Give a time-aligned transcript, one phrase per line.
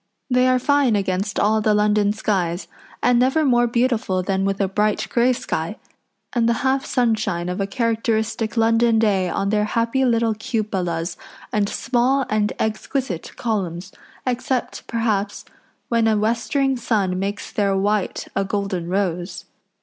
[0.31, 2.67] They are fine against all the London skies,
[3.03, 5.77] and never more beautiful than with a bright grey sky,
[6.33, 11.17] and the half sunshine of a characteristic London day on their happy little cupolas
[11.53, 13.91] and small and exquisite columns,
[14.25, 15.45] except, perhaps,
[15.89, 19.45] when a westering sun makes their white a golden rose.